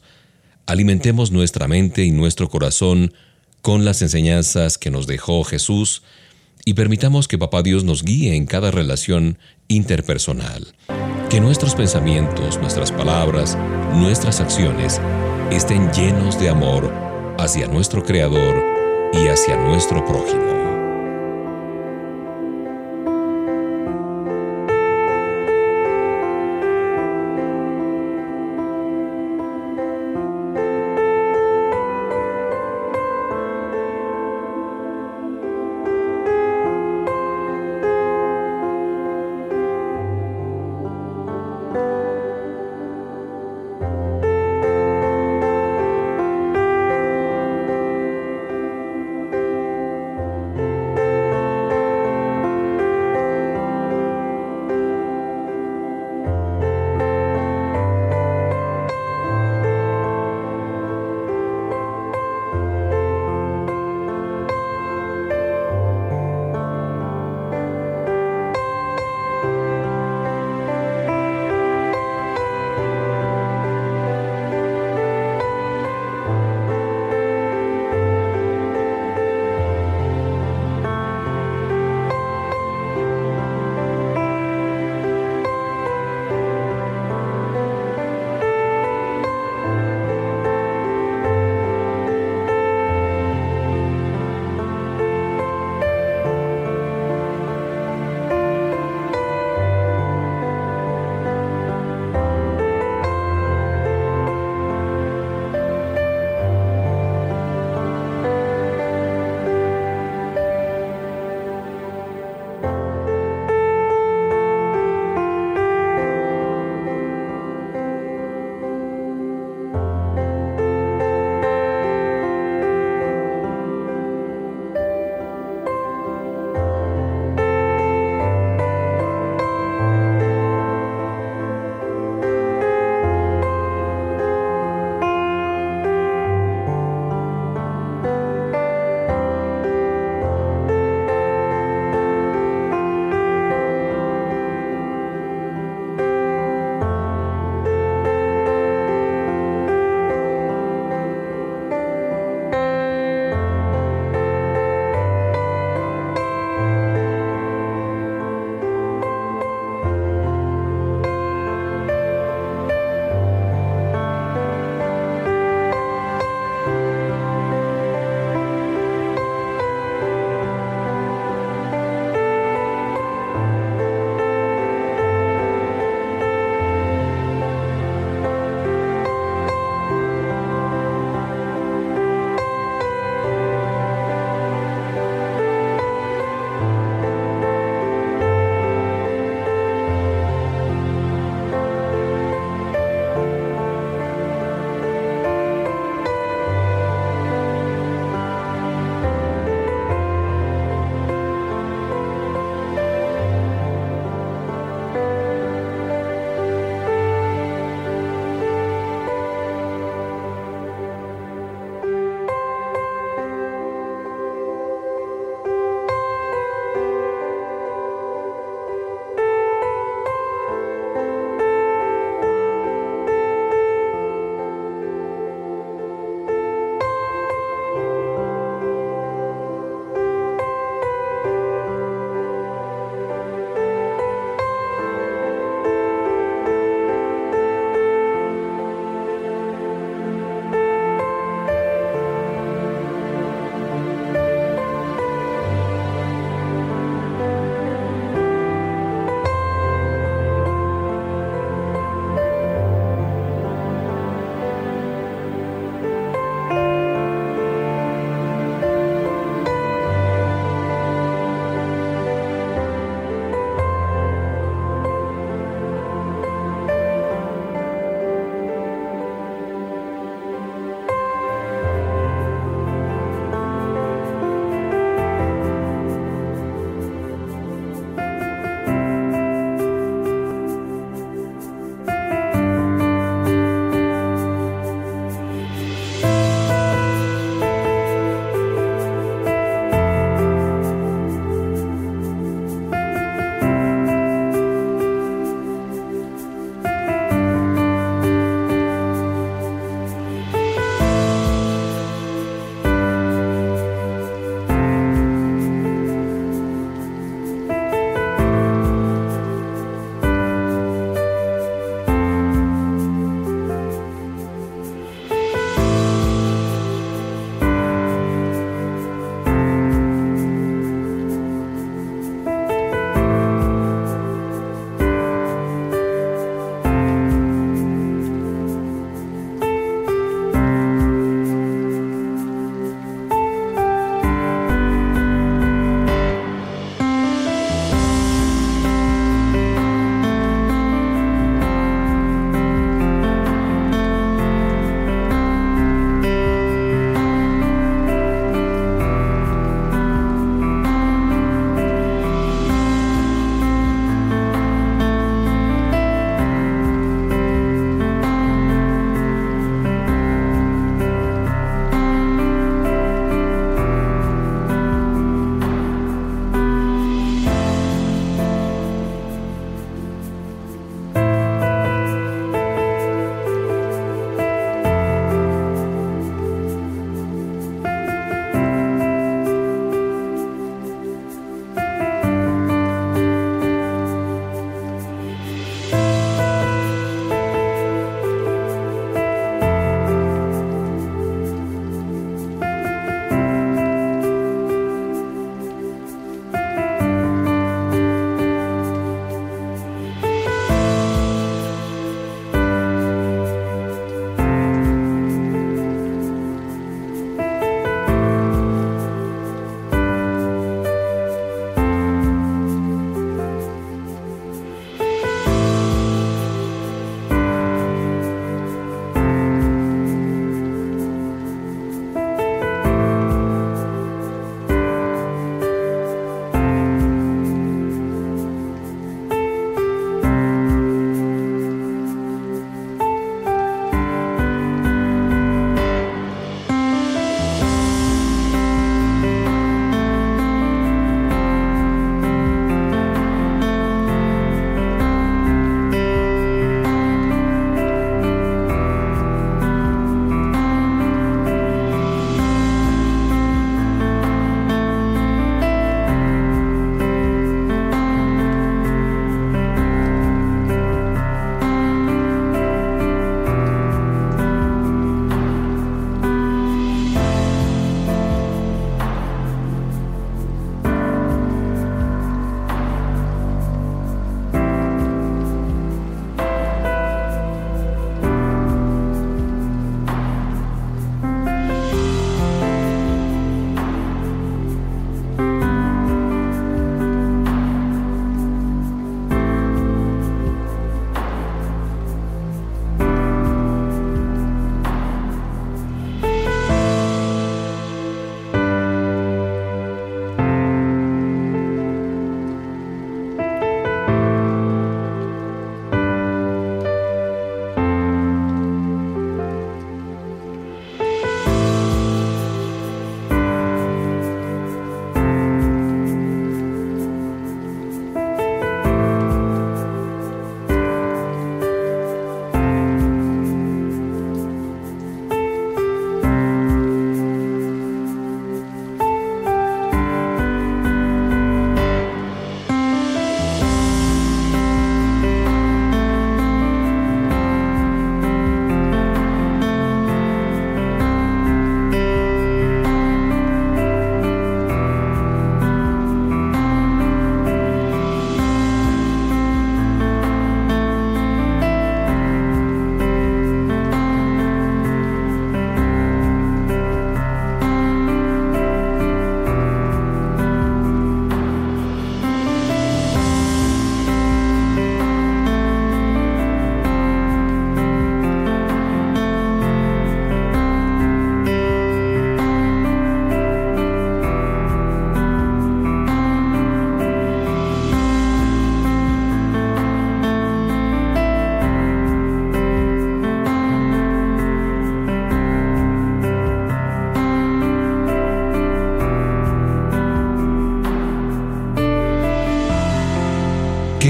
Alimentemos 0.66 1.32
nuestra 1.32 1.68
mente 1.68 2.04
y 2.04 2.12
nuestro 2.12 2.48
corazón 2.48 3.12
con 3.60 3.84
las 3.84 4.02
enseñanzas 4.02 4.78
que 4.78 4.90
nos 4.90 5.06
dejó 5.06 5.42
Jesús 5.44 6.02
y 6.64 6.74
permitamos 6.74 7.28
que 7.28 7.38
Papá 7.38 7.62
Dios 7.62 7.84
nos 7.84 8.02
guíe 8.02 8.34
en 8.36 8.46
cada 8.46 8.70
relación 8.70 9.38
interpersonal. 9.68 10.74
Que 11.28 11.40
nuestros 11.40 11.74
pensamientos, 11.74 12.58
nuestras 12.58 12.92
palabras, 12.92 13.58
nuestras 13.94 14.40
acciones 14.40 15.00
estén 15.50 15.90
llenos 15.92 16.38
de 16.40 16.48
amor 16.48 16.92
hacia 17.38 17.68
nuestro 17.68 18.02
Creador 18.02 18.62
y 19.12 19.28
hacia 19.28 19.56
nuestro 19.56 20.04
prójimo. 20.04 20.65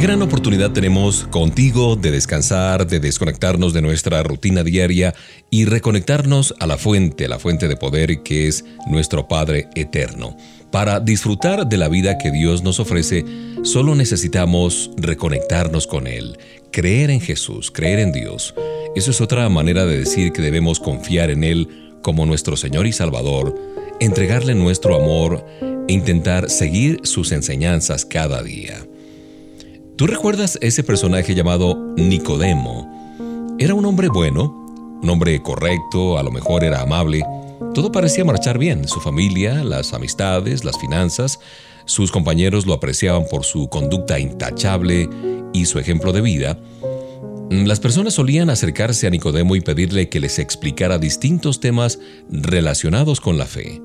Gran 0.06 0.22
oportunidad 0.22 0.70
tenemos 0.70 1.26
contigo 1.32 1.96
de 1.96 2.12
descansar, 2.12 2.86
de 2.86 3.00
desconectarnos 3.00 3.72
de 3.72 3.82
nuestra 3.82 4.22
rutina 4.22 4.62
diaria 4.62 5.16
y 5.50 5.64
reconectarnos 5.64 6.54
a 6.60 6.68
la 6.68 6.76
fuente, 6.76 7.26
la 7.26 7.40
fuente 7.40 7.66
de 7.66 7.76
poder 7.76 8.22
que 8.22 8.46
es 8.46 8.64
nuestro 8.86 9.26
Padre 9.26 9.68
eterno. 9.74 10.36
Para 10.70 11.00
disfrutar 11.00 11.66
de 11.66 11.76
la 11.76 11.88
vida 11.88 12.18
que 12.18 12.30
Dios 12.30 12.62
nos 12.62 12.78
ofrece, 12.78 13.24
solo 13.64 13.96
necesitamos 13.96 14.92
reconectarnos 14.96 15.88
con 15.88 16.06
Él, 16.06 16.38
creer 16.70 17.10
en 17.10 17.20
Jesús, 17.20 17.72
creer 17.72 17.98
en 17.98 18.12
Dios. 18.12 18.54
Eso 18.94 19.10
es 19.10 19.20
otra 19.20 19.48
manera 19.48 19.86
de 19.86 19.98
decir 19.98 20.30
que 20.30 20.40
debemos 20.40 20.78
confiar 20.78 21.30
en 21.30 21.42
Él 21.42 21.96
como 22.02 22.26
nuestro 22.26 22.56
Señor 22.56 22.86
y 22.86 22.92
Salvador, 22.92 23.56
entregarle 23.98 24.54
nuestro 24.54 24.94
amor 24.94 25.44
e 25.88 25.92
intentar 25.92 26.48
seguir 26.48 27.00
sus 27.02 27.32
enseñanzas 27.32 28.04
cada 28.04 28.44
día. 28.44 28.86
¿Tú 29.96 30.06
recuerdas 30.06 30.58
ese 30.60 30.84
personaje 30.84 31.34
llamado 31.34 31.94
Nicodemo? 31.96 33.56
Era 33.58 33.72
un 33.72 33.86
hombre 33.86 34.08
bueno, 34.08 34.98
un 35.02 35.08
hombre 35.08 35.40
correcto, 35.42 36.18
a 36.18 36.22
lo 36.22 36.30
mejor 36.30 36.64
era 36.64 36.82
amable. 36.82 37.24
Todo 37.72 37.90
parecía 37.92 38.22
marchar 38.22 38.58
bien, 38.58 38.86
su 38.86 39.00
familia, 39.00 39.64
las 39.64 39.94
amistades, 39.94 40.64
las 40.66 40.78
finanzas, 40.78 41.40
sus 41.86 42.12
compañeros 42.12 42.66
lo 42.66 42.74
apreciaban 42.74 43.24
por 43.30 43.46
su 43.46 43.70
conducta 43.70 44.18
intachable 44.18 45.08
y 45.54 45.64
su 45.64 45.78
ejemplo 45.78 46.12
de 46.12 46.20
vida. 46.20 46.58
Las 47.48 47.80
personas 47.80 48.12
solían 48.12 48.50
acercarse 48.50 49.06
a 49.06 49.10
Nicodemo 49.10 49.56
y 49.56 49.62
pedirle 49.62 50.10
que 50.10 50.20
les 50.20 50.38
explicara 50.38 50.98
distintos 50.98 51.58
temas 51.58 52.00
relacionados 52.28 53.22
con 53.22 53.38
la 53.38 53.46
fe. 53.46 53.80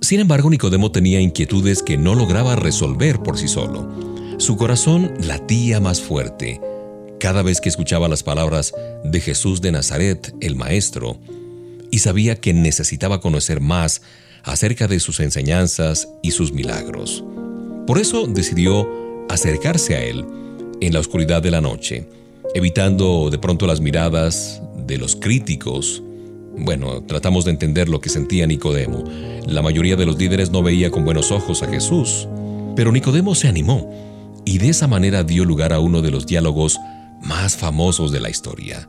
Sin 0.00 0.20
embargo, 0.20 0.48
Nicodemo 0.48 0.92
tenía 0.92 1.20
inquietudes 1.20 1.82
que 1.82 1.98
no 1.98 2.14
lograba 2.14 2.56
resolver 2.56 3.18
por 3.18 3.36
sí 3.36 3.48
solo. 3.48 4.15
Su 4.38 4.58
corazón 4.58 5.14
latía 5.18 5.80
más 5.80 6.02
fuerte 6.02 6.60
cada 7.18 7.42
vez 7.42 7.62
que 7.62 7.70
escuchaba 7.70 8.06
las 8.06 8.22
palabras 8.22 8.74
de 9.02 9.20
Jesús 9.20 9.62
de 9.62 9.72
Nazaret, 9.72 10.34
el 10.42 10.56
Maestro, 10.56 11.18
y 11.90 12.00
sabía 12.00 12.36
que 12.36 12.52
necesitaba 12.52 13.22
conocer 13.22 13.62
más 13.62 14.02
acerca 14.44 14.88
de 14.88 15.00
sus 15.00 15.20
enseñanzas 15.20 16.08
y 16.22 16.32
sus 16.32 16.52
milagros. 16.52 17.24
Por 17.86 17.98
eso 17.98 18.26
decidió 18.26 18.86
acercarse 19.30 19.96
a 19.96 20.04
él 20.04 20.26
en 20.82 20.92
la 20.92 21.00
oscuridad 21.00 21.40
de 21.42 21.50
la 21.50 21.62
noche, 21.62 22.06
evitando 22.54 23.30
de 23.30 23.38
pronto 23.38 23.66
las 23.66 23.80
miradas 23.80 24.60
de 24.86 24.98
los 24.98 25.16
críticos. 25.16 26.02
Bueno, 26.58 27.02
tratamos 27.04 27.46
de 27.46 27.52
entender 27.52 27.88
lo 27.88 28.02
que 28.02 28.10
sentía 28.10 28.46
Nicodemo. 28.46 29.02
La 29.46 29.62
mayoría 29.62 29.96
de 29.96 30.04
los 30.04 30.18
líderes 30.18 30.50
no 30.50 30.62
veía 30.62 30.90
con 30.90 31.06
buenos 31.06 31.32
ojos 31.32 31.62
a 31.62 31.68
Jesús, 31.68 32.28
pero 32.76 32.92
Nicodemo 32.92 33.34
se 33.34 33.48
animó 33.48 34.05
y 34.46 34.58
de 34.58 34.70
esa 34.70 34.86
manera 34.86 35.24
dio 35.24 35.44
lugar 35.44 35.74
a 35.74 35.80
uno 35.80 36.00
de 36.00 36.10
los 36.10 36.24
diálogos 36.24 36.78
más 37.20 37.56
famosos 37.56 38.12
de 38.12 38.20
la 38.20 38.30
historia. 38.30 38.88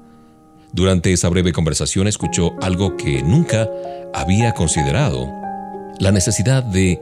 Durante 0.72 1.12
esa 1.12 1.28
breve 1.28 1.52
conversación 1.52 2.08
escuchó 2.08 2.54
algo 2.62 2.96
que 2.96 3.24
nunca 3.24 3.68
había 4.14 4.54
considerado, 4.54 5.28
la 6.00 6.12
necesidad 6.12 6.64
de 6.64 7.02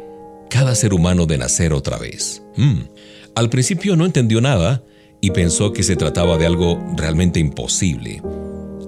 cada 0.50 0.74
ser 0.74 0.94
humano 0.94 1.26
de 1.26 1.38
nacer 1.38 1.74
otra 1.74 1.98
vez. 1.98 2.42
Hmm. 2.56 2.84
Al 3.36 3.50
principio 3.50 3.98
no 3.98 4.06
entendió 4.06 4.40
nada 4.40 4.84
y 5.20 5.32
pensó 5.32 5.74
que 5.74 5.84
se 5.84 5.98
trataba 5.98 6.38
de 6.38 6.46
algo 6.46 6.82
realmente 6.96 7.42
imposible. 7.42 8.22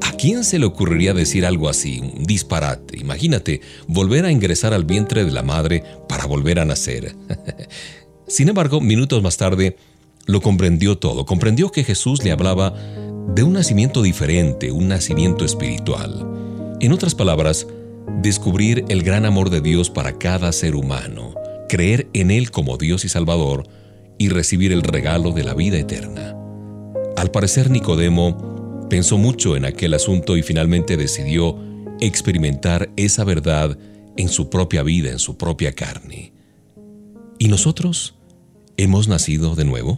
¿A 0.02 0.14
quién 0.14 0.46
se 0.46 0.60
le 0.60 0.66
ocurriría 0.66 1.14
decir 1.14 1.46
algo 1.46 1.68
así, 1.68 2.00
un 2.00 2.24
disparate? 2.24 2.98
Imagínate, 2.98 3.60
volver 3.88 4.24
a 4.24 4.32
ingresar 4.32 4.74
al 4.74 4.86
vientre 4.86 5.26
de 5.26 5.32
la 5.32 5.44
madre 5.44 5.84
para 6.08 6.26
volver 6.26 6.60
a 6.60 6.66
nacer. 6.66 7.16
Sin 8.28 8.50
embargo, 8.50 8.82
minutos 8.82 9.24
más 9.24 9.38
tarde, 9.38 9.78
lo 10.26 10.42
comprendió 10.42 10.98
todo. 10.98 11.26
Comprendió 11.26 11.72
que 11.72 11.84
Jesús 11.84 12.24
le 12.24 12.32
hablaba 12.32 12.74
de 13.34 13.44
un 13.44 13.54
nacimiento 13.54 14.02
diferente, 14.02 14.72
un 14.72 14.90
nacimiento 14.90 15.46
espiritual. 15.46 16.28
En 16.82 16.92
otras 16.92 17.16
palabras, 17.16 17.68
descubrir 18.22 18.84
el 18.90 19.04
gran 19.04 19.26
amor 19.26 19.50
de 19.50 19.62
Dios 19.62 19.90
para 19.90 20.18
cada 20.18 20.52
ser 20.52 20.76
humano, 20.76 21.36
creer 21.70 22.08
en 22.14 22.32
Él 22.32 22.52
como 22.52 22.78
Dios 22.78 23.06
y 23.06 23.10
Salvador 23.10 23.64
y 24.18 24.30
recibir 24.30 24.72
el 24.74 24.84
regalo 24.84 25.32
de 25.32 25.44
la 25.44 25.54
vida 25.54 25.78
eterna. 25.78 26.36
Al 27.16 27.32
parecer 27.32 27.70
Nicodemo 27.70 28.88
pensó 28.90 29.18
mucho 29.18 29.56
en 29.56 29.66
aquel 29.66 29.94
asunto 29.94 30.36
y 30.36 30.44
finalmente 30.44 30.98
decidió 30.98 31.58
experimentar 32.00 32.90
esa 32.98 33.24
verdad 33.24 33.78
en 34.18 34.30
su 34.30 34.50
propia 34.50 34.84
vida, 34.84 35.12
en 35.12 35.20
su 35.20 35.38
propia 35.38 35.74
carne. 35.74 36.34
¿Y 37.40 37.48
nosotros? 37.48 38.17
¿Hemos 38.80 39.08
nacido 39.08 39.56
de 39.56 39.66
nuevo? 39.66 39.98